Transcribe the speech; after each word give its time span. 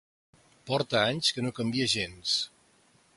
Porta 0.69 1.01
anys 1.09 1.29
que 1.37 1.45
no 1.47 1.53
canvia 1.61 1.91
gens. 1.95 2.35